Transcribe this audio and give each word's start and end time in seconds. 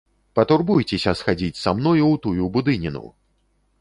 Патурбуйцеся 0.37 1.13
схадзіць 1.21 1.61
са 1.65 1.75
мною 1.81 2.05
ў 2.13 2.25
тую 2.25 2.49
будыніну! 2.57 3.05